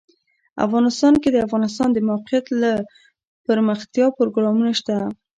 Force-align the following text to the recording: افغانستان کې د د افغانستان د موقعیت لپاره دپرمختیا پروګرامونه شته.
افغانستان 0.65 1.13
کې 1.21 1.29
د 1.31 1.35
د 1.39 1.45
افغانستان 1.47 1.89
د 1.93 1.97
موقعیت 2.09 2.45
لپاره 2.51 2.83
دپرمختیا 3.37 4.05
پروګرامونه 4.17 4.71
شته. 4.79 4.95